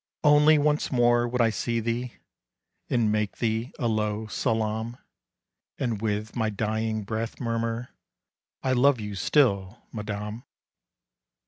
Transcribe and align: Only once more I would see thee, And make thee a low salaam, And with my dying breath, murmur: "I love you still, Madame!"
Only 0.23 0.57
once 0.57 0.91
more 0.91 1.25
I 1.25 1.29
would 1.29 1.53
see 1.53 1.79
thee, 1.79 2.13
And 2.89 3.11
make 3.11 3.37
thee 3.37 3.71
a 3.77 3.87
low 3.87 4.25
salaam, 4.25 4.97
And 5.77 6.01
with 6.01 6.35
my 6.35 6.49
dying 6.49 7.03
breath, 7.03 7.39
murmur: 7.39 7.89
"I 8.63 8.71
love 8.71 8.99
you 8.99 9.13
still, 9.13 9.77
Madame!" 9.91 10.43